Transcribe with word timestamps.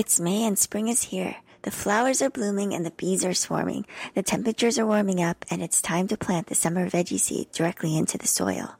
It's 0.00 0.18
May 0.18 0.44
and 0.44 0.58
spring 0.58 0.88
is 0.88 1.02
here. 1.02 1.36
The 1.60 1.70
flowers 1.70 2.22
are 2.22 2.30
blooming 2.30 2.72
and 2.72 2.86
the 2.86 2.90
bees 2.90 3.22
are 3.22 3.34
swarming. 3.34 3.84
The 4.14 4.22
temperatures 4.22 4.78
are 4.78 4.86
warming 4.86 5.22
up 5.22 5.44
and 5.50 5.60
it's 5.60 5.82
time 5.82 6.08
to 6.08 6.16
plant 6.16 6.46
the 6.46 6.54
summer 6.54 6.88
veggie 6.88 7.20
seed 7.20 7.52
directly 7.52 7.98
into 7.98 8.16
the 8.16 8.26
soil. 8.26 8.76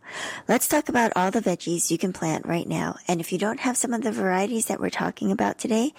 Let's 0.49 0.67
talk 0.67 0.89
about 0.89 1.13
all 1.15 1.31
the 1.31 1.43
veggies 1.43 1.91
you 1.91 1.99
can 1.99 2.15
plant 2.15 2.47
right 2.47 2.67
now. 2.67 2.97
And 3.07 3.21
if 3.21 3.33
you 3.33 3.39
don't 3.39 3.61
have 3.61 3.77
some 3.77 3.93
of 3.93 4.01
the 4.01 4.11
varieties 4.11 4.65
that 4.65 4.81
we're 4.81 4.89
talking 4.89 5.31
about 5.31 5.59
today, 5.59 5.93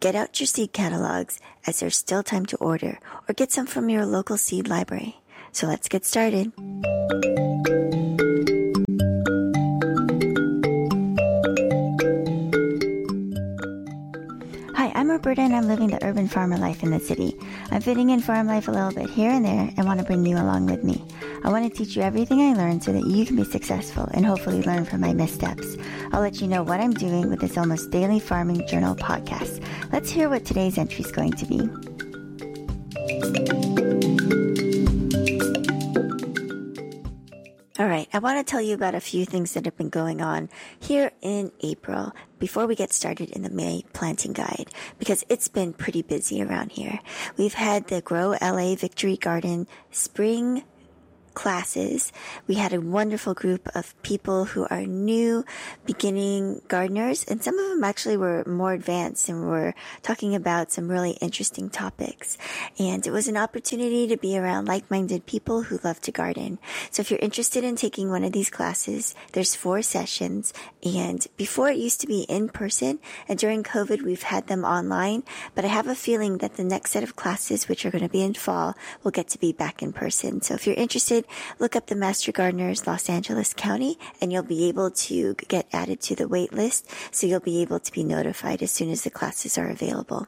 get 0.00 0.16
out 0.16 0.40
your 0.40 0.48
seed 0.48 0.72
catalogs 0.72 1.38
as 1.64 1.78
there's 1.78 1.96
still 1.96 2.24
time 2.24 2.46
to 2.46 2.56
order 2.56 2.98
or 3.28 3.34
get 3.34 3.52
some 3.52 3.66
from 3.66 3.88
your 3.88 4.04
local 4.04 4.36
seed 4.36 4.66
library. 4.66 5.20
So 5.52 5.68
let's 5.68 5.86
get 5.86 6.04
started. 6.04 6.50
I'm 15.60 15.68
living 15.68 15.88
the 15.88 16.02
urban 16.02 16.26
farmer 16.26 16.56
life 16.56 16.82
in 16.82 16.90
the 16.90 16.98
city. 16.98 17.36
I'm 17.70 17.82
fitting 17.82 18.08
in 18.08 18.22
farm 18.22 18.46
life 18.46 18.66
a 18.66 18.70
little 18.70 18.92
bit 18.92 19.10
here 19.10 19.30
and 19.30 19.44
there 19.44 19.70
and 19.76 19.86
want 19.86 20.00
to 20.00 20.06
bring 20.06 20.24
you 20.24 20.36
along 20.36 20.64
with 20.64 20.82
me. 20.82 21.04
I 21.44 21.50
want 21.50 21.70
to 21.70 21.78
teach 21.78 21.94
you 21.94 22.00
everything 22.00 22.40
I 22.40 22.54
learned 22.54 22.82
so 22.82 22.94
that 22.94 23.06
you 23.06 23.26
can 23.26 23.36
be 23.36 23.44
successful 23.44 24.08
and 24.14 24.24
hopefully 24.24 24.62
learn 24.62 24.86
from 24.86 25.02
my 25.02 25.12
missteps. 25.12 25.76
I'll 26.12 26.22
let 26.22 26.40
you 26.40 26.46
know 26.46 26.62
what 26.62 26.80
I'm 26.80 26.94
doing 26.94 27.28
with 27.28 27.40
this 27.40 27.58
almost 27.58 27.90
daily 27.90 28.20
farming 28.20 28.66
journal 28.68 28.96
podcast. 28.96 29.62
Let's 29.92 30.08
hear 30.08 30.30
what 30.30 30.46
today's 30.46 30.78
entry 30.78 31.04
is 31.04 31.12
going 31.12 31.32
to 31.32 31.44
be. 31.44 31.68
I 38.12 38.18
want 38.18 38.44
to 38.44 38.50
tell 38.50 38.60
you 38.60 38.74
about 38.74 38.96
a 38.96 39.00
few 39.00 39.24
things 39.24 39.54
that 39.54 39.66
have 39.66 39.76
been 39.76 39.88
going 39.88 40.20
on 40.20 40.48
here 40.80 41.12
in 41.22 41.52
April 41.60 42.12
before 42.40 42.66
we 42.66 42.74
get 42.74 42.92
started 42.92 43.30
in 43.30 43.42
the 43.42 43.50
May 43.50 43.84
planting 43.92 44.32
guide 44.32 44.70
because 44.98 45.24
it's 45.28 45.46
been 45.46 45.72
pretty 45.72 46.02
busy 46.02 46.42
around 46.42 46.72
here. 46.72 46.98
We've 47.36 47.54
had 47.54 47.86
the 47.86 48.00
Grow 48.00 48.34
LA 48.42 48.74
Victory 48.74 49.16
Garden 49.16 49.68
spring 49.92 50.64
classes. 51.34 52.12
We 52.46 52.56
had 52.56 52.72
a 52.72 52.80
wonderful 52.80 53.34
group 53.34 53.68
of 53.74 54.00
people 54.02 54.46
who 54.46 54.66
are 54.70 54.82
new 54.82 55.44
beginning 55.86 56.62
gardeners 56.68 57.24
and 57.24 57.42
some 57.42 57.58
of 57.58 57.68
them 57.68 57.84
actually 57.84 58.16
were 58.16 58.44
more 58.46 58.72
advanced 58.72 59.28
and 59.28 59.46
were 59.46 59.74
talking 60.02 60.34
about 60.34 60.72
some 60.72 60.88
really 60.88 61.12
interesting 61.20 61.70
topics. 61.70 62.36
And 62.78 63.06
it 63.06 63.10
was 63.10 63.28
an 63.28 63.36
opportunity 63.36 64.06
to 64.08 64.16
be 64.16 64.36
around 64.36 64.66
like-minded 64.66 65.26
people 65.26 65.62
who 65.62 65.80
love 65.82 66.00
to 66.02 66.12
garden. 66.12 66.58
So 66.90 67.00
if 67.00 67.10
you're 67.10 67.20
interested 67.20 67.64
in 67.64 67.76
taking 67.76 68.10
one 68.10 68.24
of 68.24 68.32
these 68.32 68.50
classes, 68.50 69.14
there's 69.32 69.54
four 69.54 69.82
sessions 69.82 70.52
and 70.82 71.26
before 71.36 71.70
it 71.70 71.76
used 71.76 72.00
to 72.00 72.06
be 72.06 72.22
in 72.22 72.48
person 72.48 72.98
and 73.28 73.38
during 73.38 73.62
COVID 73.62 74.02
we've 74.02 74.22
had 74.22 74.46
them 74.46 74.64
online, 74.64 75.22
but 75.54 75.64
I 75.64 75.68
have 75.68 75.86
a 75.86 75.94
feeling 75.94 76.38
that 76.38 76.56
the 76.56 76.64
next 76.64 76.92
set 76.92 77.02
of 77.02 77.16
classes, 77.16 77.68
which 77.68 77.84
are 77.84 77.90
going 77.90 78.04
to 78.04 78.10
be 78.10 78.22
in 78.22 78.34
fall, 78.34 78.74
will 79.02 79.10
get 79.10 79.28
to 79.28 79.38
be 79.38 79.52
back 79.52 79.82
in 79.82 79.92
person. 79.92 80.40
So 80.42 80.54
if 80.54 80.66
you're 80.66 80.76
interested, 80.76 81.19
look 81.58 81.76
up 81.76 81.86
the 81.86 81.94
Master 81.94 82.32
Gardeners 82.32 82.86
Los 82.86 83.08
Angeles 83.08 83.54
County 83.54 83.98
and 84.20 84.32
you'll 84.32 84.42
be 84.42 84.68
able 84.68 84.90
to 84.90 85.34
get 85.48 85.66
added 85.72 86.00
to 86.02 86.14
the 86.14 86.28
wait 86.28 86.52
list. 86.52 86.88
So 87.10 87.26
you'll 87.26 87.40
be 87.40 87.62
able 87.62 87.80
to 87.80 87.92
be 87.92 88.04
notified 88.04 88.62
as 88.62 88.70
soon 88.70 88.90
as 88.90 89.02
the 89.02 89.10
classes 89.10 89.58
are 89.58 89.68
available. 89.68 90.26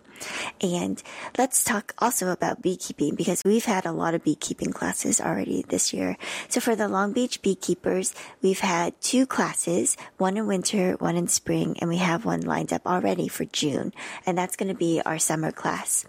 And 0.60 1.02
let's 1.36 1.64
talk 1.64 1.94
also 1.98 2.30
about 2.30 2.62
beekeeping 2.62 3.14
because 3.14 3.42
we've 3.44 3.64
had 3.64 3.86
a 3.86 3.92
lot 3.92 4.14
of 4.14 4.24
beekeeping 4.24 4.72
classes 4.72 5.20
already 5.20 5.64
this 5.68 5.92
year. 5.92 6.16
So 6.48 6.60
for 6.60 6.76
the 6.76 6.88
Long 6.88 7.12
Beach 7.12 7.42
beekeepers, 7.42 8.14
we've 8.40 8.60
had 8.60 9.00
two 9.00 9.26
classes, 9.26 9.96
one 10.18 10.36
in 10.36 10.46
winter, 10.46 10.94
one 10.98 11.16
in 11.16 11.28
spring, 11.28 11.76
and 11.80 11.88
we 11.88 11.98
have 11.98 12.24
one 12.24 12.42
lined 12.42 12.72
up 12.72 12.86
already 12.86 13.28
for 13.28 13.44
June. 13.46 13.92
And 14.26 14.38
that's 14.38 14.56
going 14.56 14.68
to 14.68 14.78
be 14.78 15.02
our 15.04 15.18
summer 15.18 15.50
class. 15.50 16.04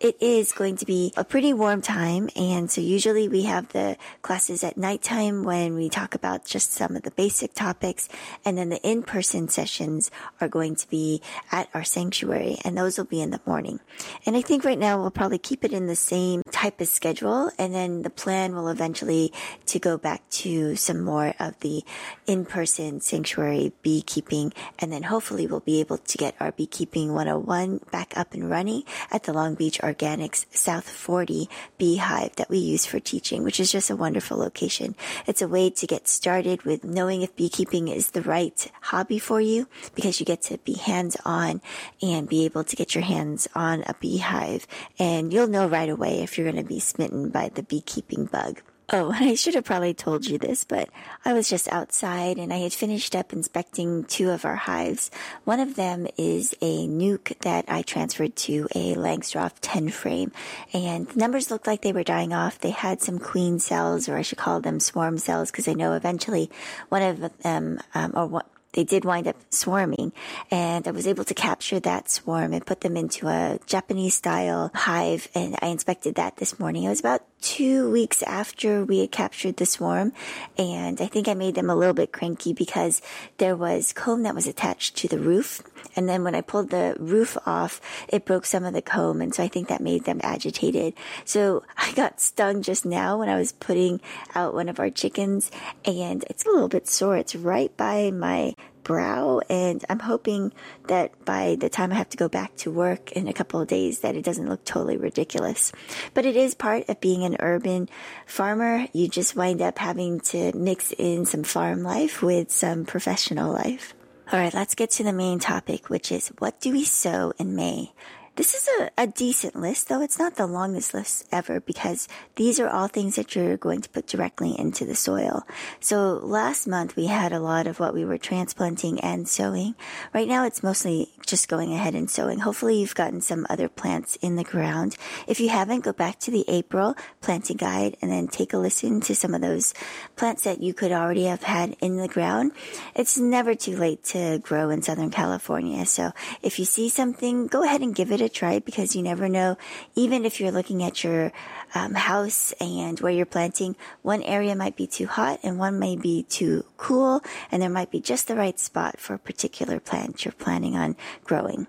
It 0.00 0.16
is 0.20 0.52
going 0.52 0.76
to 0.76 0.86
be 0.86 1.12
a 1.16 1.24
pretty 1.24 1.52
warm 1.52 1.82
time. 1.82 2.30
And 2.36 2.70
so 2.70 2.80
usually 2.80 3.28
we 3.28 3.42
have 3.42 3.68
the 3.68 3.96
classes 4.28 4.62
at 4.62 4.76
nighttime 4.76 5.42
when 5.42 5.74
we 5.74 5.88
talk 5.88 6.14
about 6.14 6.44
just 6.44 6.70
some 6.70 6.94
of 6.94 7.02
the 7.02 7.10
basic 7.12 7.54
topics. 7.54 8.10
And 8.44 8.58
then 8.58 8.68
the 8.68 8.82
in-person 8.86 9.48
sessions 9.48 10.10
are 10.38 10.48
going 10.48 10.76
to 10.76 10.90
be 10.90 11.22
at 11.50 11.70
our 11.72 11.82
sanctuary 11.82 12.58
and 12.62 12.76
those 12.76 12.98
will 12.98 13.06
be 13.06 13.22
in 13.22 13.30
the 13.30 13.40
morning. 13.46 13.80
And 14.26 14.36
I 14.36 14.42
think 14.42 14.66
right 14.66 14.78
now 14.78 15.00
we'll 15.00 15.10
probably 15.10 15.38
keep 15.38 15.64
it 15.64 15.72
in 15.72 15.86
the 15.86 15.96
same 15.96 16.42
type 16.50 16.78
of 16.82 16.88
schedule. 16.88 17.50
And 17.58 17.74
then 17.74 18.02
the 18.02 18.10
plan 18.10 18.54
will 18.54 18.68
eventually 18.68 19.32
to 19.64 19.78
go 19.78 19.96
back 19.96 20.28
to 20.44 20.76
some 20.76 21.00
more 21.00 21.32
of 21.40 21.58
the 21.60 21.82
in-person 22.26 23.00
sanctuary 23.00 23.72
beekeeping. 23.80 24.52
And 24.78 24.92
then 24.92 25.04
hopefully 25.04 25.46
we'll 25.46 25.60
be 25.60 25.80
able 25.80 25.96
to 25.96 26.18
get 26.18 26.34
our 26.38 26.52
beekeeping 26.52 27.14
101 27.14 27.80
back 27.90 28.12
up 28.14 28.34
and 28.34 28.50
running 28.50 28.82
at 29.10 29.22
the 29.22 29.32
Long 29.32 29.54
Beach 29.54 29.80
Organics 29.80 30.44
South 30.54 30.86
40 30.86 31.48
beehive 31.78 32.36
that 32.36 32.50
we 32.50 32.58
use 32.58 32.84
for 32.84 33.00
teaching, 33.00 33.42
which 33.42 33.58
is 33.58 33.72
just 33.72 33.88
a 33.88 33.96
wonderful 33.96 34.17
location. 34.36 34.94
It's 35.26 35.42
a 35.42 35.48
way 35.48 35.70
to 35.70 35.86
get 35.86 36.08
started 36.08 36.62
with 36.62 36.84
knowing 36.84 37.22
if 37.22 37.34
beekeeping 37.36 37.88
is 37.88 38.10
the 38.10 38.22
right 38.22 38.70
hobby 38.82 39.18
for 39.18 39.40
you 39.40 39.68
because 39.94 40.20
you 40.20 40.26
get 40.26 40.42
to 40.42 40.58
be 40.58 40.74
hands 40.74 41.16
on 41.24 41.60
and 42.02 42.28
be 42.28 42.44
able 42.44 42.64
to 42.64 42.76
get 42.76 42.94
your 42.94 43.04
hands 43.04 43.48
on 43.54 43.82
a 43.86 43.94
beehive 44.00 44.66
and 44.98 45.32
you'll 45.32 45.46
know 45.46 45.68
right 45.68 45.88
away 45.88 46.22
if 46.22 46.36
you're 46.36 46.50
going 46.50 46.62
to 46.62 46.68
be 46.68 46.80
smitten 46.80 47.30
by 47.30 47.48
the 47.48 47.62
beekeeping 47.62 48.26
bug. 48.26 48.62
Oh, 48.90 49.12
I 49.14 49.34
should 49.34 49.54
have 49.54 49.64
probably 49.64 49.92
told 49.92 50.26
you 50.26 50.38
this, 50.38 50.64
but 50.64 50.88
I 51.24 51.34
was 51.34 51.48
just 51.48 51.68
outside 51.68 52.38
and 52.38 52.52
I 52.52 52.58
had 52.58 52.72
finished 52.72 53.14
up 53.14 53.32
inspecting 53.32 54.04
two 54.04 54.30
of 54.30 54.44
our 54.44 54.56
hives. 54.56 55.10
One 55.44 55.60
of 55.60 55.76
them 55.76 56.06
is 56.16 56.54
a 56.62 56.86
nuc 56.86 57.38
that 57.40 57.66
I 57.68 57.82
transferred 57.82 58.34
to 58.36 58.66
a 58.74 58.94
Langstroth 58.94 59.54
10 59.60 59.90
frame 59.90 60.32
and 60.72 61.06
the 61.08 61.18
numbers 61.18 61.50
looked 61.50 61.66
like 61.66 61.82
they 61.82 61.92
were 61.92 62.02
dying 62.02 62.32
off. 62.32 62.58
They 62.58 62.70
had 62.70 63.02
some 63.02 63.18
queen 63.18 63.58
cells 63.58 64.08
or 64.08 64.16
I 64.16 64.22
should 64.22 64.38
call 64.38 64.60
them 64.60 64.80
swarm 64.80 65.18
cells 65.18 65.50
because 65.50 65.68
I 65.68 65.74
know 65.74 65.92
eventually 65.92 66.50
one 66.88 67.02
of 67.02 67.38
them, 67.42 67.80
um, 67.94 68.12
or 68.14 68.26
what, 68.26 68.46
they 68.78 68.84
did 68.84 69.04
wind 69.04 69.26
up 69.26 69.34
swarming 69.50 70.12
and 70.52 70.86
I 70.86 70.92
was 70.92 71.08
able 71.08 71.24
to 71.24 71.34
capture 71.34 71.80
that 71.80 72.08
swarm 72.08 72.52
and 72.52 72.64
put 72.64 72.82
them 72.82 72.96
into 72.96 73.26
a 73.26 73.58
Japanese 73.66 74.14
style 74.14 74.70
hive 74.72 75.26
and 75.34 75.56
I 75.60 75.66
inspected 75.66 76.14
that 76.14 76.36
this 76.36 76.60
morning. 76.60 76.84
It 76.84 76.88
was 76.88 77.00
about 77.00 77.22
two 77.40 77.90
weeks 77.90 78.22
after 78.22 78.84
we 78.84 79.00
had 79.00 79.10
captured 79.10 79.56
the 79.56 79.66
swarm 79.66 80.12
and 80.56 81.00
I 81.00 81.06
think 81.06 81.26
I 81.26 81.34
made 81.34 81.56
them 81.56 81.70
a 81.70 81.74
little 81.74 81.92
bit 81.92 82.12
cranky 82.12 82.52
because 82.52 83.02
there 83.38 83.56
was 83.56 83.92
comb 83.92 84.22
that 84.22 84.36
was 84.36 84.46
attached 84.46 84.94
to 84.98 85.08
the 85.08 85.18
roof 85.18 85.60
and 85.98 86.08
then 86.08 86.22
when 86.22 86.36
I 86.36 86.42
pulled 86.42 86.70
the 86.70 86.94
roof 87.00 87.36
off 87.44 87.80
it 88.08 88.24
broke 88.24 88.46
some 88.46 88.64
of 88.64 88.72
the 88.72 88.80
comb 88.80 89.20
and 89.20 89.34
so 89.34 89.42
I 89.42 89.48
think 89.48 89.66
that 89.66 89.80
made 89.80 90.04
them 90.04 90.20
agitated. 90.22 90.94
So 91.24 91.64
I 91.76 91.92
got 91.92 92.20
stung 92.20 92.62
just 92.62 92.86
now 92.86 93.18
when 93.18 93.28
I 93.28 93.36
was 93.36 93.50
putting 93.50 94.00
out 94.32 94.54
one 94.54 94.68
of 94.68 94.78
our 94.78 94.90
chickens 94.90 95.50
and 95.84 96.24
it's 96.30 96.46
a 96.46 96.50
little 96.50 96.68
bit 96.68 96.86
sore. 96.86 97.16
It's 97.16 97.34
right 97.34 97.76
by 97.76 98.12
my 98.12 98.54
brow 98.84 99.40
and 99.50 99.84
I'm 99.90 99.98
hoping 99.98 100.52
that 100.86 101.24
by 101.24 101.56
the 101.58 101.68
time 101.68 101.90
I 101.90 101.96
have 101.96 102.10
to 102.10 102.16
go 102.16 102.28
back 102.28 102.54
to 102.58 102.70
work 102.70 103.10
in 103.12 103.26
a 103.26 103.32
couple 103.32 103.60
of 103.60 103.66
days 103.66 104.00
that 104.00 104.14
it 104.14 104.24
doesn't 104.24 104.48
look 104.48 104.64
totally 104.64 104.96
ridiculous. 104.96 105.72
But 106.14 106.26
it 106.26 106.36
is 106.36 106.54
part 106.54 106.88
of 106.88 107.00
being 107.00 107.24
an 107.24 107.38
urban 107.40 107.88
farmer. 108.24 108.86
You 108.92 109.08
just 109.08 109.34
wind 109.34 109.60
up 109.60 109.78
having 109.78 110.20
to 110.30 110.56
mix 110.56 110.92
in 110.92 111.26
some 111.26 111.42
farm 111.42 111.82
life 111.82 112.22
with 112.22 112.52
some 112.52 112.84
professional 112.84 113.52
life. 113.52 113.94
All 114.30 114.38
right, 114.38 114.52
let's 114.52 114.74
get 114.74 114.90
to 114.90 115.04
the 115.04 115.12
main 115.14 115.38
topic, 115.38 115.88
which 115.88 116.12
is 116.12 116.28
what 116.38 116.60
do 116.60 116.72
we 116.72 116.84
sow 116.84 117.32
in 117.38 117.56
May? 117.56 117.92
This 118.38 118.54
is 118.54 118.68
a, 118.78 118.90
a 118.96 119.06
decent 119.08 119.56
list, 119.56 119.88
though 119.88 120.00
it's 120.00 120.16
not 120.16 120.36
the 120.36 120.46
longest 120.46 120.94
list 120.94 121.26
ever 121.32 121.58
because 121.58 122.06
these 122.36 122.60
are 122.60 122.68
all 122.68 122.86
things 122.86 123.16
that 123.16 123.34
you're 123.34 123.56
going 123.56 123.80
to 123.80 123.88
put 123.88 124.06
directly 124.06 124.56
into 124.56 124.84
the 124.84 124.94
soil. 124.94 125.42
So 125.80 126.20
last 126.22 126.68
month 126.68 126.94
we 126.94 127.06
had 127.06 127.32
a 127.32 127.40
lot 127.40 127.66
of 127.66 127.80
what 127.80 127.94
we 127.94 128.04
were 128.04 128.16
transplanting 128.16 129.00
and 129.00 129.28
sowing. 129.28 129.74
Right 130.14 130.28
now 130.28 130.44
it's 130.44 130.62
mostly 130.62 131.10
just 131.26 131.48
going 131.48 131.72
ahead 131.72 131.96
and 131.96 132.08
sowing. 132.08 132.38
Hopefully 132.38 132.78
you've 132.78 132.94
gotten 132.94 133.20
some 133.20 133.44
other 133.50 133.68
plants 133.68 134.14
in 134.22 134.36
the 134.36 134.44
ground. 134.44 134.96
If 135.26 135.40
you 135.40 135.48
haven't, 135.48 135.80
go 135.80 135.92
back 135.92 136.20
to 136.20 136.30
the 136.30 136.44
April 136.46 136.94
planting 137.20 137.56
guide 137.56 137.96
and 138.00 138.08
then 138.08 138.28
take 138.28 138.52
a 138.52 138.58
listen 138.58 139.00
to 139.00 139.16
some 139.16 139.34
of 139.34 139.40
those 139.40 139.74
plants 140.14 140.44
that 140.44 140.62
you 140.62 140.72
could 140.74 140.92
already 140.92 141.24
have 141.24 141.42
had 141.42 141.76
in 141.80 141.96
the 141.96 142.06
ground. 142.06 142.52
It's 142.94 143.18
never 143.18 143.56
too 143.56 143.76
late 143.76 144.04
to 144.04 144.38
grow 144.38 144.70
in 144.70 144.82
Southern 144.82 145.10
California. 145.10 145.84
So 145.86 146.12
if 146.40 146.60
you 146.60 146.64
see 146.64 146.88
something, 146.88 147.48
go 147.48 147.64
ahead 147.64 147.80
and 147.80 147.96
give 147.96 148.12
it 148.12 148.20
a 148.20 148.27
try 148.28 148.58
because 148.58 148.94
you 148.94 149.02
never 149.02 149.28
know. 149.28 149.56
Even 149.94 150.24
if 150.24 150.40
you're 150.40 150.52
looking 150.52 150.82
at 150.82 151.02
your 151.04 151.32
um, 151.74 151.94
house 151.94 152.52
and 152.60 152.98
where 153.00 153.12
you're 153.12 153.26
planting, 153.26 153.76
one 154.02 154.22
area 154.22 154.54
might 154.54 154.76
be 154.76 154.86
too 154.86 155.06
hot 155.06 155.40
and 155.42 155.58
one 155.58 155.78
may 155.78 155.96
be 155.96 156.24
too 156.24 156.64
cool, 156.76 157.22
and 157.50 157.62
there 157.62 157.68
might 157.68 157.90
be 157.90 158.00
just 158.00 158.28
the 158.28 158.36
right 158.36 158.58
spot 158.58 158.98
for 159.00 159.14
a 159.14 159.18
particular 159.18 159.80
plant 159.80 160.24
you're 160.24 160.32
planning 160.32 160.76
on 160.76 160.96
growing. 161.24 161.66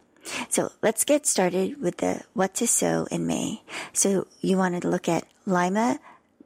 So 0.49 0.71
let's 0.81 1.03
get 1.03 1.25
started 1.25 1.81
with 1.81 1.97
the 1.97 2.21
what 2.33 2.53
to 2.55 2.67
sow 2.67 3.07
in 3.09 3.25
May. 3.25 3.63
So 3.93 4.27
you 4.41 4.57
wanted 4.57 4.83
to 4.83 4.89
look 4.89 5.09
at 5.09 5.25
lima 5.45 5.99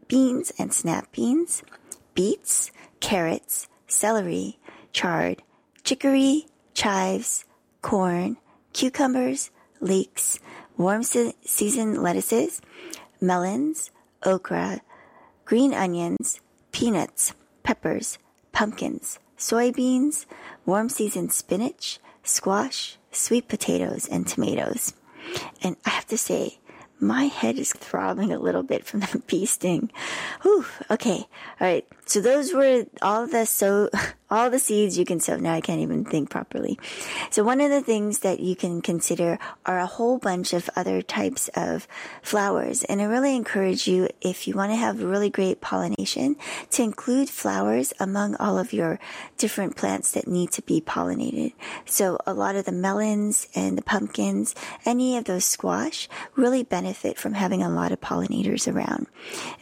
beans 0.07 0.51
and 0.57 0.73
snap 0.73 1.11
beans, 1.11 1.63
beets, 2.13 2.71
carrots, 2.99 3.67
celery, 3.87 4.59
chard, 4.91 5.43
chicory, 5.83 6.45
chives, 6.73 7.45
corn, 7.81 8.37
cucumbers, 8.73 9.51
leeks, 9.83 10.39
warm 10.77 11.03
se- 11.03 11.35
season 11.45 12.01
lettuces, 12.01 12.61
melons, 13.21 13.91
okra, 14.23 14.81
green 15.45 15.73
onions, 15.73 16.41
peanuts, 16.71 17.33
peppers, 17.63 18.17
pumpkins, 18.51 19.19
soybeans, 19.37 20.25
warm 20.65 20.89
season 20.89 21.29
spinach, 21.29 21.99
squash, 22.23 22.97
sweet 23.11 23.47
potatoes, 23.47 24.07
and 24.07 24.27
tomatoes. 24.27 24.93
And 25.61 25.75
I 25.85 25.89
have 25.89 26.07
to 26.07 26.17
say, 26.17 26.59
my 26.99 27.25
head 27.25 27.57
is 27.57 27.73
throbbing 27.73 28.31
a 28.31 28.39
little 28.39 28.63
bit 28.63 28.85
from 28.85 28.99
the 29.11 29.21
bee 29.27 29.45
sting. 29.45 29.91
Whew, 30.41 30.65
okay. 30.89 31.27
All 31.59 31.67
right. 31.67 31.85
So 32.05 32.21
those 32.21 32.53
were 32.53 32.85
all 33.01 33.27
the 33.27 33.45
so 33.45 33.89
all 34.33 34.49
the 34.49 34.57
seeds 34.57 34.97
you 34.97 35.05
can 35.05 35.19
sow. 35.19 35.37
Now 35.37 35.53
I 35.53 35.61
can't 35.61 35.81
even 35.81 36.03
think 36.03 36.31
properly. 36.31 36.79
So 37.29 37.43
one 37.43 37.61
of 37.61 37.69
the 37.69 37.81
things 37.81 38.19
that 38.19 38.39
you 38.39 38.55
can 38.55 38.81
consider 38.81 39.37
are 39.63 39.79
a 39.79 39.85
whole 39.85 40.17
bunch 40.17 40.53
of 40.53 40.71
other 40.75 41.03
types 41.03 41.51
of 41.55 41.87
flowers. 42.23 42.83
And 42.85 42.99
I 42.99 43.05
really 43.05 43.35
encourage 43.35 43.87
you, 43.87 44.09
if 44.21 44.47
you 44.47 44.55
want 44.55 44.71
to 44.71 44.75
have 44.75 45.03
really 45.03 45.29
great 45.29 45.61
pollination, 45.61 46.35
to 46.71 46.81
include 46.81 47.29
flowers 47.29 47.93
among 47.99 48.35
all 48.37 48.57
of 48.57 48.73
your 48.73 48.99
different 49.37 49.75
plants 49.75 50.11
that 50.13 50.27
need 50.27 50.49
to 50.53 50.63
be 50.63 50.81
pollinated. 50.81 51.53
So 51.85 52.17
a 52.25 52.33
lot 52.33 52.55
of 52.55 52.65
the 52.65 52.71
melons 52.71 53.47
and 53.53 53.77
the 53.77 53.83
pumpkins, 53.83 54.55
any 54.83 55.15
of 55.15 55.25
those 55.25 55.45
squash 55.45 56.09
really 56.35 56.63
benefit 56.63 57.19
from 57.19 57.33
having 57.33 57.61
a 57.61 57.69
lot 57.69 57.91
of 57.91 58.01
pollinators 58.01 58.71
around. 58.73 59.05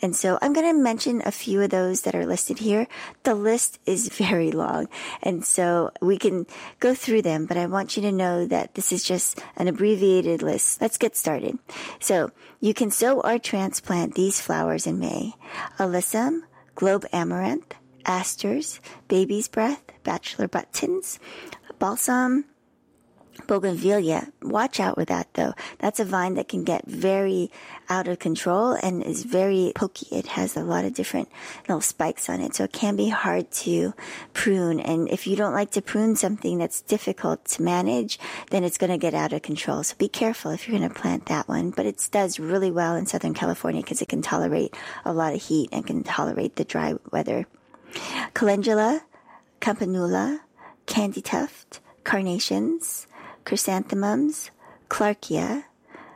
And 0.01 0.15
so 0.15 0.39
I'm 0.41 0.53
going 0.53 0.74
to 0.74 0.81
mention 0.81 1.21
a 1.25 1.31
few 1.31 1.62
of 1.62 1.71
those 1.71 2.01
that 2.01 2.15
are 2.15 2.25
listed 2.25 2.59
here. 2.59 2.88
The 3.24 3.35
list 3.35 3.79
is 3.85 4.07
very 4.13 4.51
long. 4.62 4.88
And 5.22 5.46
so 5.46 5.92
we 6.02 6.18
can 6.18 6.46
go 6.80 6.94
through 6.94 7.24
them, 7.24 7.46
but 7.46 7.58
I 7.58 7.66
want 7.66 7.98
you 7.98 8.02
to 8.04 8.12
know 8.12 8.46
that 8.46 8.75
this 8.75 8.92
is 8.92 9.04
just 9.04 9.42
an 9.58 9.68
abbreviated 9.68 10.42
list. 10.42 10.81
Let's 10.81 10.98
get 10.98 11.18
started. 11.18 11.58
So 12.00 12.31
you 12.60 12.74
can 12.74 12.92
sow 12.92 13.19
or 13.22 13.40
transplant 13.40 14.16
these 14.16 14.40
flowers 14.40 14.88
in 14.88 15.00
May. 15.00 15.34
Alyssum, 15.78 16.42
globe 16.75 17.06
amaranth, 17.12 17.74
asters, 18.06 18.80
baby's 19.08 19.48
breath, 19.48 19.84
bachelor 20.04 20.48
buttons, 20.48 21.19
balsam, 21.80 22.46
bougainvillea. 23.47 24.31
Watch 24.41 24.79
out 24.79 24.97
with 24.97 25.09
that 25.09 25.33
though. 25.33 25.53
That's 25.79 25.99
a 25.99 26.05
vine 26.05 26.35
that 26.35 26.47
can 26.47 26.63
get 26.63 26.85
very 26.85 27.51
out 27.89 28.07
of 28.07 28.19
control 28.19 28.73
and 28.73 29.03
is 29.03 29.23
very 29.23 29.73
pokey. 29.75 30.07
It 30.15 30.27
has 30.27 30.55
a 30.55 30.63
lot 30.63 30.85
of 30.85 30.93
different 30.93 31.29
little 31.67 31.81
spikes 31.81 32.29
on 32.29 32.39
it. 32.39 32.55
So 32.55 32.63
it 32.63 32.71
can 32.71 32.95
be 32.95 33.09
hard 33.09 33.51
to 33.51 33.93
prune. 34.33 34.79
And 34.79 35.09
if 35.09 35.27
you 35.27 35.35
don't 35.35 35.53
like 35.53 35.71
to 35.71 35.81
prune 35.81 36.15
something 36.15 36.57
that's 36.57 36.81
difficult 36.81 37.43
to 37.45 37.61
manage, 37.61 38.19
then 38.49 38.63
it's 38.63 38.77
going 38.77 38.91
to 38.91 38.97
get 38.97 39.13
out 39.13 39.33
of 39.33 39.41
control. 39.41 39.83
So 39.83 39.95
be 39.97 40.07
careful 40.07 40.51
if 40.51 40.67
you're 40.67 40.77
going 40.77 40.89
to 40.89 40.95
plant 40.95 41.25
that 41.25 41.47
one. 41.47 41.71
But 41.71 41.85
it 41.85 42.07
does 42.11 42.39
really 42.39 42.71
well 42.71 42.95
in 42.95 43.05
Southern 43.05 43.33
California 43.33 43.81
because 43.81 44.01
it 44.01 44.09
can 44.09 44.21
tolerate 44.21 44.75
a 45.03 45.13
lot 45.13 45.33
of 45.33 45.41
heat 45.41 45.69
and 45.71 45.85
can 45.85 46.03
tolerate 46.03 46.55
the 46.55 46.63
dry 46.63 46.95
weather. 47.11 47.45
Calendula, 48.33 49.03
campanula, 49.59 50.39
candy 50.85 51.21
tuft, 51.21 51.81
carnations, 52.03 53.07
chrysanthemums, 53.45 54.51
clarkia, 54.89 55.65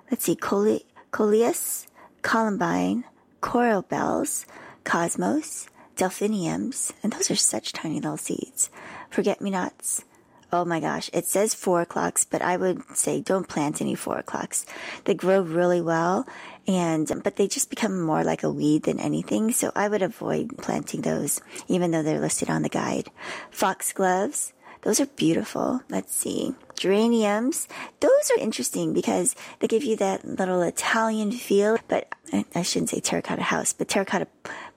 let's 0.10 0.26
see, 0.26 0.36
Cole- 0.36 0.86
coleus, 1.12 1.88
columbine, 2.22 3.04
coral 3.42 3.82
bells, 3.82 4.46
cosmos, 4.84 5.68
delphiniums, 5.96 6.94
and 7.04 7.14
those 7.14 7.32
are 7.32 7.36
such 7.36 7.74
tiny 7.74 7.96
little 7.96 8.18
seeds. 8.18 8.70
Forget 9.10 9.42
me 9.42 9.52
nots. 9.52 10.04
Oh 10.52 10.64
my 10.64 10.80
gosh, 10.80 11.10
it 11.12 11.26
says 11.26 11.54
four 11.54 11.82
o'clocks, 11.82 12.24
but 12.24 12.42
I 12.42 12.56
would 12.56 12.82
say 12.96 13.20
don't 13.20 13.48
plant 13.48 13.82
any 13.82 13.96
four 13.96 14.20
o'clocks. 14.20 14.66
They 15.04 15.14
grow 15.14 15.42
really 15.42 15.82
well 15.82 16.28
and, 16.68 17.12
but 17.24 17.36
they 17.36 17.48
just 17.48 17.70
become 17.70 18.00
more 18.02 18.24
like 18.24 18.44
a 18.44 18.50
weed 18.50 18.84
than 18.84 19.00
anything. 19.00 19.52
So 19.52 19.72
I 19.76 19.90
would 19.90 20.02
avoid 20.02 20.58
planting 20.58 21.02
those, 21.02 21.42
even 21.68 21.92
though 21.92 22.04
they're 22.04 22.20
listed 22.20 22.50
on 22.50 22.62
the 22.62 22.70
guide. 22.70 23.10
Foxgloves, 23.52 24.54
those 24.86 25.00
are 25.00 25.08
beautiful. 25.08 25.82
Let's 25.90 26.14
see. 26.14 26.54
Geraniums. 26.78 27.68
Those 28.02 28.32
are 28.32 28.40
interesting 28.40 28.94
because 28.94 29.36
they 29.60 29.68
give 29.68 29.84
you 29.84 29.96
that 29.96 30.24
little 30.24 30.62
Italian 30.62 31.32
feel, 31.32 31.80
but 31.88 32.14
I 32.54 32.62
shouldn't 32.62 32.92
say 32.92 33.00
terracotta 33.00 33.42
house, 33.42 33.74
but 33.74 33.88
terracotta 33.88 34.28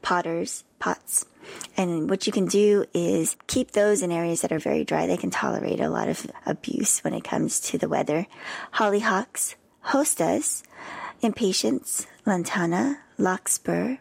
potters, 0.01 0.65
pots. 0.79 1.27
And 1.77 2.09
what 2.09 2.27
you 2.27 2.33
can 2.33 2.47
do 2.47 2.87
is 2.95 3.37
keep 3.49 3.73
those 3.73 4.01
in 4.01 4.11
areas 4.11 4.41
that 4.41 4.53
are 4.53 4.59
very 4.59 4.83
dry. 4.83 5.07
They 5.07 5.19
can 5.19 5.31
tolerate 5.31 5.81
a 5.81 5.91
lot 5.91 6.09
of 6.09 6.27
abuse 6.47 7.01
when 7.01 7.13
it 7.13 7.25
comes 7.25 7.61
to 7.61 7.77
the 7.77 7.89
weather. 7.89 8.27
Hollyhocks, 8.75 9.57
hostas, 9.89 10.63
impatiens, 11.21 12.07
lantana, 12.25 13.01
larkspur, 13.19 13.99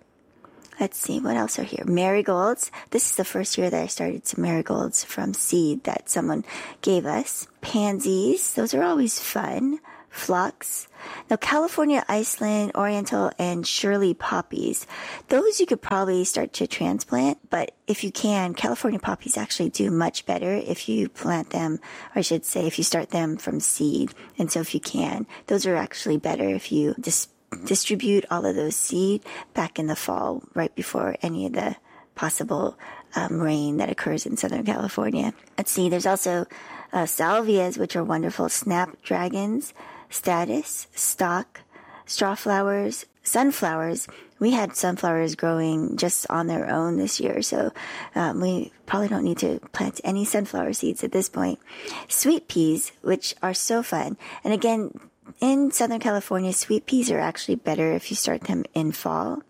Let's 0.79 0.99
see, 0.99 1.19
what 1.19 1.35
else 1.35 1.57
are 1.57 1.63
here? 1.63 1.83
Marigolds. 1.85 2.69
This 2.91 3.09
is 3.09 3.15
the 3.15 3.25
first 3.25 3.57
year 3.57 3.69
that 3.69 3.83
I 3.83 3.87
started 3.87 4.27
some 4.27 4.43
marigolds 4.43 5.03
from 5.03 5.33
seed 5.33 5.83
that 5.85 6.09
someone 6.09 6.45
gave 6.81 7.05
us. 7.05 7.47
Pansies. 7.61 8.53
Those 8.53 8.75
are 8.75 8.83
always 8.83 9.19
fun. 9.19 9.79
Phlox. 10.09 10.87
Now, 11.29 11.35
California, 11.35 12.03
Iceland, 12.09 12.71
Oriental, 12.75 13.31
and 13.37 13.67
Shirley 13.67 14.13
poppies. 14.13 14.87
Those 15.27 15.59
you 15.59 15.65
could 15.65 15.81
probably 15.81 16.23
start 16.23 16.53
to 16.53 16.67
transplant, 16.67 17.49
but 17.49 17.73
if 17.85 18.03
you 18.03 18.11
can, 18.11 18.53
California 18.53 18.99
poppies 18.99 19.37
actually 19.37 19.69
do 19.69 19.91
much 19.91 20.25
better 20.25 20.53
if 20.53 20.89
you 20.89 21.09
plant 21.09 21.51
them, 21.51 21.79
or 22.15 22.19
I 22.19 22.21
should 22.21 22.45
say, 22.45 22.65
if 22.65 22.77
you 22.77 22.83
start 22.83 23.09
them 23.09 23.37
from 23.37 23.59
seed. 23.59 24.13
And 24.39 24.51
so 24.51 24.59
if 24.59 24.73
you 24.73 24.79
can, 24.79 25.27
those 25.47 25.65
are 25.65 25.75
actually 25.75 26.17
better 26.17 26.49
if 26.49 26.71
you 26.71 26.95
just 26.99 27.29
distribute 27.65 28.25
all 28.29 28.45
of 28.45 28.55
those 28.55 28.75
seed 28.75 29.23
back 29.53 29.79
in 29.79 29.87
the 29.87 29.95
fall, 29.95 30.43
right 30.53 30.73
before 30.75 31.15
any 31.21 31.45
of 31.45 31.53
the 31.53 31.75
possible 32.15 32.77
um, 33.15 33.39
rain 33.39 33.77
that 33.77 33.89
occurs 33.89 34.25
in 34.25 34.37
Southern 34.37 34.65
California. 34.65 35.33
Let's 35.57 35.71
see, 35.71 35.89
there's 35.89 36.05
also 36.05 36.45
uh, 36.91 37.05
salvias, 37.05 37.77
which 37.77 37.95
are 37.95 38.03
wonderful, 38.03 38.49
snapdragons, 38.49 39.73
statice, 40.09 40.87
stock, 40.93 41.61
strawflowers, 42.05 43.05
sunflowers. 43.23 44.07
We 44.39 44.51
had 44.51 44.75
sunflowers 44.75 45.35
growing 45.35 45.97
just 45.97 46.29
on 46.29 46.47
their 46.47 46.69
own 46.69 46.97
this 46.97 47.19
year, 47.19 47.41
so 47.41 47.71
um, 48.15 48.39
we 48.39 48.71
probably 48.85 49.07
don't 49.07 49.23
need 49.23 49.39
to 49.39 49.59
plant 49.73 49.99
any 50.03 50.25
sunflower 50.25 50.73
seeds 50.73 51.03
at 51.03 51.11
this 51.11 51.27
point. 51.27 51.59
Sweet 52.07 52.47
peas, 52.47 52.91
which 53.01 53.35
are 53.41 53.53
so 53.53 53.83
fun. 53.83 54.17
And 54.43 54.53
again, 54.53 54.99
in 55.39 55.71
Southern 55.71 55.99
California, 55.99 56.53
sweet 56.53 56.85
peas 56.85 57.11
are 57.11 57.19
actually 57.19 57.55
better 57.55 57.93
if 57.93 58.09
you 58.09 58.15
start 58.15 58.41
them 58.41 58.65
in 58.73 58.91
fall. 58.91 59.41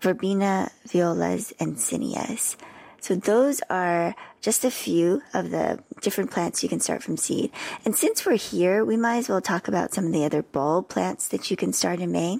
Verbena, 0.00 0.70
violas, 0.86 1.52
and 1.58 1.78
zinnias. 1.78 2.56
So 3.00 3.14
those 3.14 3.60
are 3.70 4.14
just 4.40 4.64
a 4.64 4.70
few 4.70 5.22
of 5.32 5.50
the 5.50 5.78
different 6.00 6.30
plants 6.30 6.62
you 6.62 6.68
can 6.68 6.80
start 6.80 7.02
from 7.02 7.16
seed. 7.16 7.50
And 7.84 7.94
since 7.94 8.26
we're 8.26 8.36
here, 8.36 8.84
we 8.84 8.96
might 8.96 9.18
as 9.18 9.28
well 9.28 9.40
talk 9.40 9.68
about 9.68 9.94
some 9.94 10.06
of 10.06 10.12
the 10.12 10.24
other 10.24 10.42
bulb 10.42 10.88
plants 10.88 11.28
that 11.28 11.50
you 11.50 11.56
can 11.56 11.72
start 11.72 12.00
in 12.00 12.10
May. 12.10 12.38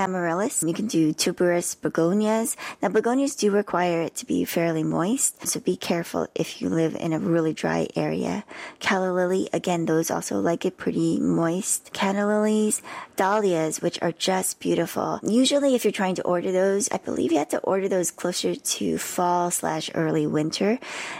Amaryllis, 0.00 0.62
you 0.62 0.72
can 0.72 0.86
do 0.86 1.12
tuberous 1.12 1.74
begonias. 1.74 2.56
Now 2.80 2.88
begonias 2.88 3.36
do 3.36 3.50
require 3.50 4.00
it 4.00 4.14
to 4.16 4.24
be 4.24 4.46
fairly 4.46 4.82
moist, 4.82 5.46
so 5.46 5.60
be 5.60 5.76
careful 5.76 6.26
if 6.34 6.62
you 6.62 6.70
live 6.70 6.94
in 6.94 7.12
a 7.12 7.18
really 7.18 7.52
dry 7.52 7.86
area. 7.94 8.44
Calla 8.78 9.12
lily, 9.12 9.50
again, 9.52 9.84
those 9.84 10.10
also 10.10 10.40
like 10.40 10.64
it 10.64 10.78
pretty 10.78 11.20
moist. 11.20 11.92
Canna 11.92 12.26
lilies, 12.26 12.80
dahlias, 13.16 13.82
which 13.82 14.00
are 14.00 14.12
just 14.12 14.58
beautiful. 14.58 15.20
Usually 15.22 15.74
if 15.74 15.84
you're 15.84 15.92
trying 15.92 16.14
to 16.14 16.24
order 16.24 16.50
those, 16.50 16.88
I 16.90 16.96
believe 16.96 17.30
you 17.30 17.38
have 17.38 17.50
to 17.50 17.60
order 17.60 17.86
those 17.86 18.10
closer 18.10 18.54
to 18.54 18.96
fall 18.96 19.50
slash 19.50 19.90
early 19.94 20.26
winter. 20.26 20.78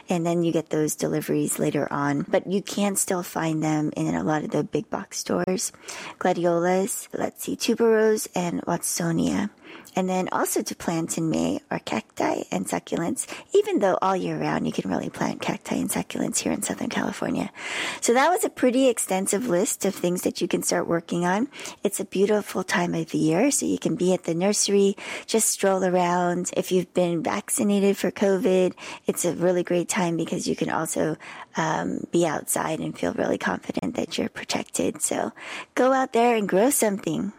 And 0.08 0.24
then 0.24 0.42
you 0.42 0.52
get 0.52 0.70
those 0.70 0.94
deliveries 0.94 1.58
later 1.58 1.86
on. 1.92 2.22
But 2.22 2.46
you 2.46 2.62
can 2.62 2.96
still 2.96 3.22
find 3.22 3.62
them 3.62 3.92
in 3.94 4.14
a 4.14 4.24
lot 4.24 4.42
of 4.42 4.52
the 4.52 4.64
big 4.64 4.88
box 4.88 5.18
stores. 5.18 5.70
Gladiolas, 6.18 7.10
let's 7.12 7.44
see, 7.44 7.56
tuberose 7.56 8.26
and 8.34 8.62
watsonia. 8.70 9.50
And 9.96 10.08
then 10.08 10.28
also 10.32 10.62
to 10.62 10.74
plant 10.74 11.18
in 11.18 11.30
May 11.30 11.60
are 11.70 11.78
cacti 11.80 12.42
and 12.50 12.66
succulents, 12.66 13.26
even 13.54 13.80
though 13.80 13.98
all 14.00 14.16
year 14.16 14.38
round 14.38 14.66
you 14.66 14.72
can 14.72 14.90
really 14.90 15.10
plant 15.10 15.40
cacti 15.40 15.76
and 15.76 15.90
succulents 15.90 16.38
here 16.38 16.52
in 16.52 16.62
Southern 16.62 16.88
California. 16.88 17.50
So 18.00 18.14
that 18.14 18.30
was 18.30 18.44
a 18.44 18.50
pretty 18.50 18.88
extensive 18.88 19.48
list 19.48 19.84
of 19.84 19.94
things 19.94 20.22
that 20.22 20.40
you 20.40 20.48
can 20.48 20.62
start 20.62 20.86
working 20.86 21.24
on. 21.24 21.48
It's 21.82 22.00
a 22.00 22.04
beautiful 22.04 22.62
time 22.62 22.94
of 22.94 23.10
the 23.10 23.18
year, 23.18 23.50
so 23.50 23.66
you 23.66 23.78
can 23.78 23.96
be 23.96 24.14
at 24.14 24.24
the 24.24 24.34
nursery, 24.34 24.96
just 25.26 25.48
stroll 25.48 25.84
around. 25.84 26.50
If 26.56 26.70
you've 26.72 26.92
been 26.94 27.22
vaccinated 27.22 27.96
for 27.96 28.10
COVID, 28.10 28.74
it's 29.06 29.24
a 29.24 29.34
really 29.34 29.62
great 29.62 29.88
time 29.88 30.16
because 30.16 30.46
you 30.46 30.56
can 30.56 30.70
also 30.70 31.16
um, 31.56 32.06
be 32.10 32.26
outside 32.26 32.80
and 32.80 32.96
feel 32.96 33.12
really 33.14 33.38
confident 33.38 33.96
that 33.96 34.16
you're 34.16 34.28
protected. 34.28 35.02
So 35.02 35.32
go 35.74 35.92
out 35.92 36.12
there 36.12 36.36
and 36.36 36.48
grow 36.48 36.70
something. 36.70 37.32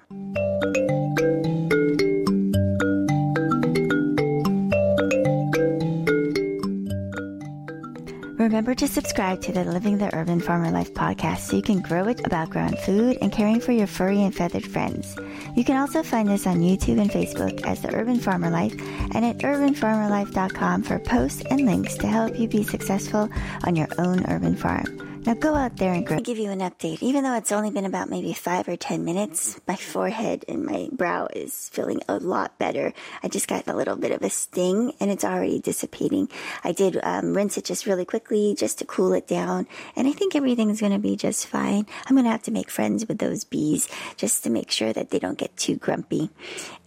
Remember 8.51 8.75
to 8.75 8.88
subscribe 8.89 9.41
to 9.43 9.53
the 9.53 9.63
Living 9.63 9.98
the 9.98 10.13
Urban 10.13 10.41
Farmer 10.41 10.72
Life 10.72 10.93
podcast 10.93 11.38
so 11.38 11.55
you 11.55 11.62
can 11.62 11.79
grow 11.79 12.10
it 12.10 12.20
about 12.27 12.50
growing 12.50 12.75
food 12.75 13.17
and 13.22 13.31
caring 13.31 13.62
for 13.62 13.72
your 13.72 13.88
furry 13.88 14.22
and 14.24 14.36
feathered 14.36 14.65
friends. 14.65 15.15
You 15.55 15.63
can 15.63 15.77
also 15.77 16.03
find 16.03 16.27
us 16.27 16.46
on 16.46 16.60
YouTube 16.60 17.00
and 17.00 17.10
Facebook 17.10 17.65
as 17.65 17.81
The 17.81 17.96
Urban 17.96 18.20
Farmer 18.20 18.50
Life 18.50 18.74
and 19.15 19.24
at 19.24 19.38
urbanfarmerlife.com 19.38 20.84
for 20.84 21.00
posts 21.00 21.43
and 21.50 21.65
links 21.65 21.96
to 22.00 22.08
help 22.08 22.38
you 22.38 22.50
be 22.50 22.63
successful 22.63 23.29
on 23.63 23.77
your 23.77 23.88
own 23.98 24.25
urban 24.29 24.58
farm. 24.58 25.11
Now 25.23 25.35
go 25.35 25.53
out 25.53 25.77
there 25.77 25.93
and 25.93 26.05
grow. 26.05 26.17
I'll 26.17 26.23
give 26.23 26.39
you 26.39 26.49
an 26.49 26.61
update. 26.61 27.03
Even 27.03 27.23
though 27.23 27.35
it's 27.35 27.51
only 27.51 27.69
been 27.69 27.85
about 27.85 28.09
maybe 28.09 28.33
five 28.33 28.67
or 28.67 28.75
ten 28.75 29.05
minutes, 29.05 29.61
my 29.67 29.75
forehead 29.75 30.43
and 30.47 30.65
my 30.65 30.89
brow 30.91 31.27
is 31.31 31.69
feeling 31.69 32.01
a 32.09 32.17
lot 32.17 32.57
better. 32.57 32.91
I 33.21 33.27
just 33.27 33.47
got 33.47 33.67
a 33.67 33.75
little 33.75 33.95
bit 33.95 34.11
of 34.11 34.23
a 34.23 34.31
sting 34.31 34.93
and 34.99 35.11
it's 35.11 35.23
already 35.23 35.59
dissipating. 35.59 36.27
I 36.63 36.71
did 36.71 36.99
um, 37.03 37.35
rinse 37.35 37.55
it 37.59 37.65
just 37.65 37.85
really 37.85 38.03
quickly 38.03 38.55
just 38.57 38.79
to 38.79 38.85
cool 38.85 39.13
it 39.13 39.27
down. 39.27 39.67
And 39.95 40.07
I 40.07 40.11
think 40.11 40.35
everything's 40.35 40.79
going 40.79 40.91
to 40.91 40.99
be 40.99 41.15
just 41.15 41.45
fine. 41.45 41.85
I'm 42.07 42.15
going 42.15 42.25
to 42.25 42.31
have 42.31 42.43
to 42.43 42.51
make 42.51 42.71
friends 42.71 43.07
with 43.07 43.19
those 43.19 43.43
bees 43.43 43.87
just 44.17 44.43
to 44.45 44.49
make 44.49 44.71
sure 44.71 44.91
that 44.91 45.11
they 45.11 45.19
don't 45.19 45.37
get 45.37 45.55
too 45.55 45.75
grumpy. 45.75 46.31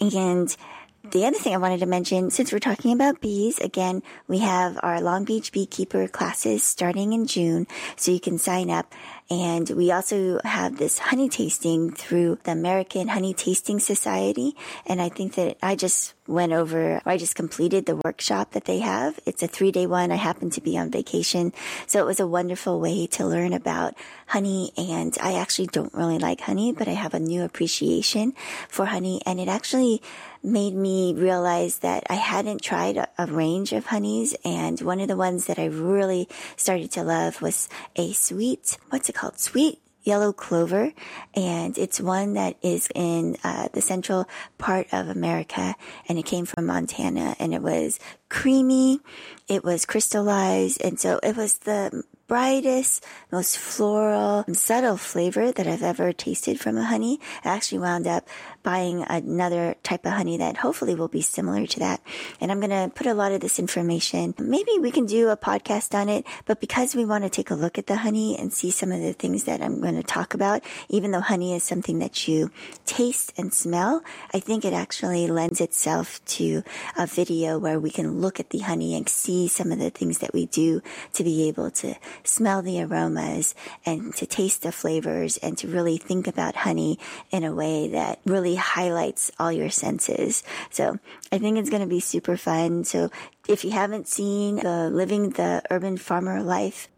And 0.00 0.54
the 1.10 1.26
other 1.26 1.36
thing 1.36 1.54
I 1.54 1.58
wanted 1.58 1.80
to 1.80 1.86
mention, 1.86 2.30
since 2.30 2.50
we're 2.50 2.58
talking 2.58 2.92
about 2.92 3.20
bees, 3.20 3.58
again, 3.58 4.02
we 4.26 4.38
have 4.38 4.78
our 4.82 5.00
Long 5.00 5.24
Beach 5.24 5.52
Beekeeper 5.52 6.08
classes 6.08 6.62
starting 6.62 7.12
in 7.12 7.26
June, 7.26 7.66
so 7.96 8.10
you 8.10 8.20
can 8.20 8.38
sign 8.38 8.70
up. 8.70 8.92
And 9.30 9.68
we 9.70 9.90
also 9.90 10.40
have 10.44 10.76
this 10.76 10.98
honey 10.98 11.28
tasting 11.28 11.90
through 11.90 12.38
the 12.44 12.52
American 12.52 13.08
Honey 13.08 13.32
Tasting 13.32 13.80
Society. 13.80 14.54
And 14.86 15.00
I 15.00 15.08
think 15.08 15.34
that 15.36 15.56
I 15.62 15.76
just 15.76 16.14
went 16.26 16.52
over, 16.52 17.00
I 17.06 17.16
just 17.16 17.34
completed 17.34 17.86
the 17.86 17.96
workshop 17.96 18.52
that 18.52 18.66
they 18.66 18.80
have. 18.80 19.18
It's 19.24 19.42
a 19.42 19.46
three 19.46 19.72
day 19.72 19.86
one. 19.86 20.12
I 20.12 20.16
happened 20.16 20.52
to 20.54 20.60
be 20.60 20.76
on 20.76 20.90
vacation. 20.90 21.54
So 21.86 22.00
it 22.00 22.06
was 22.06 22.20
a 22.20 22.26
wonderful 22.26 22.80
way 22.80 23.06
to 23.08 23.26
learn 23.26 23.54
about 23.54 23.94
honey. 24.26 24.72
And 24.76 25.16
I 25.22 25.34
actually 25.34 25.68
don't 25.68 25.94
really 25.94 26.18
like 26.18 26.42
honey, 26.42 26.72
but 26.72 26.88
I 26.88 26.92
have 26.92 27.14
a 27.14 27.20
new 27.20 27.44
appreciation 27.44 28.34
for 28.68 28.84
honey. 28.84 29.22
And 29.24 29.40
it 29.40 29.48
actually 29.48 30.02
made 30.44 30.74
me 30.74 31.14
realize 31.14 31.78
that 31.78 32.04
I 32.10 32.14
hadn't 32.14 32.62
tried 32.62 32.96
a, 32.96 33.08
a, 33.18 33.26
range 33.26 33.72
of 33.72 33.86
honeys. 33.86 34.36
And 34.44 34.80
one 34.80 35.00
of 35.00 35.08
the 35.08 35.16
ones 35.16 35.46
that 35.46 35.58
I 35.58 35.66
really 35.66 36.28
started 36.56 36.90
to 36.92 37.02
love 37.02 37.40
was 37.40 37.68
a 37.96 38.12
sweet, 38.12 38.76
what's 38.90 39.08
it 39.08 39.14
called? 39.14 39.38
Sweet 39.38 39.80
yellow 40.04 40.32
clover, 40.32 40.92
and 41.34 41.76
it's 41.78 41.98
one 41.98 42.34
that 42.34 42.56
is 42.62 42.88
in 42.94 43.36
uh, 43.42 43.68
the 43.72 43.80
central 43.80 44.28
part 44.58 44.86
of 44.92 45.08
America, 45.08 45.74
and 46.08 46.18
it 46.18 46.26
came 46.26 46.44
from 46.44 46.66
Montana, 46.66 47.34
and 47.38 47.54
it 47.54 47.62
was 47.62 47.98
creamy, 48.28 49.00
it 49.48 49.64
was 49.64 49.86
crystallized, 49.86 50.80
and 50.82 51.00
so 51.00 51.18
it 51.22 51.36
was 51.36 51.58
the 51.58 52.04
brightest, 52.26 53.04
most 53.30 53.58
floral, 53.58 54.44
subtle 54.52 54.96
flavor 54.96 55.52
that 55.52 55.66
I've 55.66 55.82
ever 55.82 56.12
tasted 56.12 56.60
from 56.60 56.76
a 56.76 56.84
honey. 56.84 57.20
I 57.44 57.48
actually 57.50 57.78
wound 57.78 58.06
up 58.06 58.28
buying 58.64 59.04
another 59.08 59.76
type 59.84 60.04
of 60.04 60.12
honey 60.12 60.38
that 60.38 60.56
hopefully 60.56 60.96
will 60.96 61.06
be 61.06 61.22
similar 61.22 61.66
to 61.66 61.78
that. 61.78 62.00
And 62.40 62.50
I'm 62.50 62.58
going 62.58 62.70
to 62.70 62.90
put 62.92 63.06
a 63.06 63.14
lot 63.14 63.30
of 63.30 63.40
this 63.40 63.60
information. 63.60 64.34
Maybe 64.38 64.72
we 64.80 64.90
can 64.90 65.06
do 65.06 65.28
a 65.28 65.36
podcast 65.36 65.94
on 65.94 66.08
it, 66.08 66.26
but 66.46 66.60
because 66.60 66.96
we 66.96 67.04
want 67.04 67.22
to 67.24 67.30
take 67.30 67.50
a 67.50 67.54
look 67.54 67.78
at 67.78 67.86
the 67.86 67.96
honey 67.96 68.36
and 68.36 68.52
see 68.52 68.70
some 68.72 68.90
of 68.90 69.00
the 69.00 69.12
things 69.12 69.44
that 69.44 69.62
I'm 69.62 69.80
going 69.80 69.96
to 69.96 70.02
talk 70.02 70.34
about, 70.34 70.64
even 70.88 71.12
though 71.12 71.20
honey 71.20 71.54
is 71.54 71.62
something 71.62 72.00
that 72.00 72.26
you 72.26 72.50
taste 72.86 73.32
and 73.36 73.52
smell, 73.52 74.02
I 74.32 74.40
think 74.40 74.64
it 74.64 74.72
actually 74.72 75.28
lends 75.28 75.60
itself 75.60 76.24
to 76.24 76.64
a 76.98 77.06
video 77.06 77.58
where 77.58 77.78
we 77.78 77.90
can 77.90 78.20
look 78.20 78.40
at 78.40 78.50
the 78.50 78.60
honey 78.60 78.96
and 78.96 79.08
see 79.08 79.46
some 79.46 79.70
of 79.70 79.78
the 79.78 79.90
things 79.90 80.18
that 80.18 80.32
we 80.32 80.46
do 80.46 80.82
to 81.12 81.22
be 81.22 81.46
able 81.48 81.70
to 81.70 81.94
smell 82.24 82.62
the 82.62 82.82
aromas 82.82 83.54
and 83.84 84.14
to 84.16 84.26
taste 84.26 84.62
the 84.62 84.72
flavors 84.72 85.36
and 85.38 85.58
to 85.58 85.68
really 85.68 85.98
think 85.98 86.26
about 86.26 86.56
honey 86.56 86.98
in 87.30 87.44
a 87.44 87.54
way 87.54 87.88
that 87.88 88.18
highlights 88.54 89.30
all 89.38 89.52
your 89.52 89.70
senses. 89.70 90.42
So 90.70 90.98
I 91.32 91.38
think 91.38 91.58
it's 91.58 91.70
going 91.70 91.82
to 91.82 91.88
be 91.88 92.00
super 92.00 92.36
fun. 92.36 92.84
So 92.84 93.10
if 93.48 93.64
you 93.64 93.72
haven't 93.72 94.08
seen 94.08 94.56
the 94.56 94.90
Living 94.90 95.30
the 95.30 95.62
Urban 95.70 95.96
Farmer 95.96 96.42
Life 96.42 96.88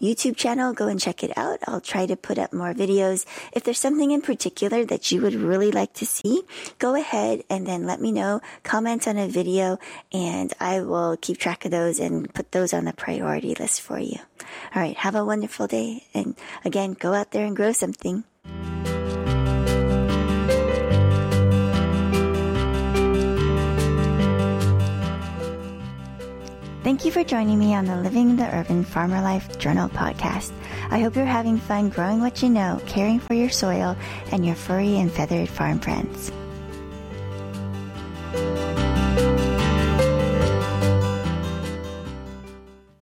YouTube 0.00 0.36
channel, 0.36 0.74
go 0.74 0.88
and 0.88 1.00
check 1.00 1.24
it 1.24 1.36
out. 1.38 1.58
I'll 1.66 1.80
try 1.80 2.04
to 2.06 2.16
put 2.16 2.38
up 2.38 2.52
more 2.52 2.74
videos. 2.74 3.24
If 3.52 3.64
there's 3.64 3.78
something 3.78 4.10
in 4.10 4.20
particular 4.20 4.84
that 4.84 5.10
you 5.10 5.22
would 5.22 5.34
really 5.34 5.70
like 5.70 5.94
to 5.94 6.06
see, 6.06 6.42
go 6.78 6.94
ahead 6.94 7.44
and 7.48 7.66
then 7.66 7.86
let 7.86 8.00
me 8.00 8.12
know. 8.12 8.42
Comment 8.62 9.06
on 9.08 9.16
a 9.16 9.26
video 9.26 9.78
and 10.12 10.52
I 10.60 10.80
will 10.80 11.16
keep 11.16 11.38
track 11.38 11.64
of 11.64 11.70
those 11.70 11.98
and 11.98 12.32
put 12.34 12.52
those 12.52 12.74
on 12.74 12.84
the 12.84 12.92
priority 12.92 13.54
list 13.54 13.80
for 13.80 13.98
you. 13.98 14.18
All 14.74 14.82
right. 14.82 14.96
Have 14.98 15.14
a 15.14 15.24
wonderful 15.24 15.66
day. 15.66 16.04
And 16.12 16.36
again, 16.64 16.92
go 16.92 17.14
out 17.14 17.30
there 17.30 17.46
and 17.46 17.56
grow 17.56 17.72
something. 17.72 18.24
Thank 26.86 27.04
you 27.04 27.10
for 27.10 27.24
joining 27.24 27.58
me 27.58 27.74
on 27.74 27.84
the 27.86 27.96
Living 27.96 28.36
the 28.36 28.46
Urban 28.54 28.84
Farmer 28.84 29.20
Life 29.20 29.58
Journal 29.58 29.88
podcast. 29.88 30.52
I 30.88 31.00
hope 31.00 31.16
you're 31.16 31.24
having 31.24 31.58
fun 31.58 31.88
growing 31.88 32.20
what 32.20 32.44
you 32.44 32.48
know, 32.48 32.80
caring 32.86 33.18
for 33.18 33.34
your 33.34 33.50
soil, 33.50 33.96
and 34.30 34.46
your 34.46 34.54
furry 34.54 34.98
and 34.98 35.10
feathered 35.10 35.48
farm 35.48 35.80
friends. 35.80 36.30